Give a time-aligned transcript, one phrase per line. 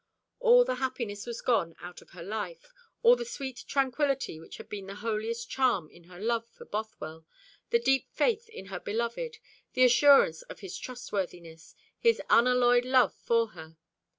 [0.39, 4.67] All the happiness was gone out of her life, all the sweet tranquillity which had
[4.67, 7.27] been the holiest charm in her love for Bothwell,
[7.69, 9.37] the deep faith in her beloved,
[9.73, 13.77] the assurance of his trustworthiness, his unalloyed love for her.